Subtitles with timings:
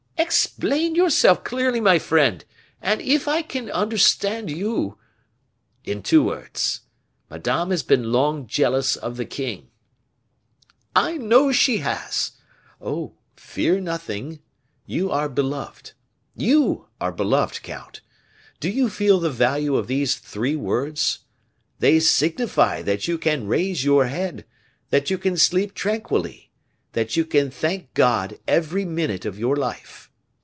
[0.17, 2.45] "Explain yourself clearly, my friend;
[2.81, 4.97] and if I can understand you"
[5.91, 6.81] "In two words.
[7.29, 9.69] Madame has been long jealous of the king."
[10.95, 12.33] "I know she has"
[12.81, 13.15] "Oh!
[13.35, 14.39] fear nothing
[14.85, 15.93] you are beloved
[16.35, 17.99] you are beloved, count;
[18.61, 21.19] do you feel the value of these three words?
[21.79, 24.45] They signify that you can raise your head,
[24.91, 26.51] that you can sleep tranquilly,
[26.93, 30.07] that you can thank God every minute of you life.